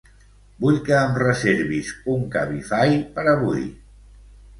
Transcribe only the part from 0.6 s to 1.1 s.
Vull que